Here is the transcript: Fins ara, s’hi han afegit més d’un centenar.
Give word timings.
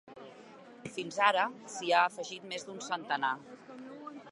Fins 0.95 1.19
ara, 1.25 1.43
s’hi 1.75 1.93
han 1.99 2.07
afegit 2.11 2.49
més 2.55 2.65
d’un 2.71 2.83
centenar. 2.89 3.33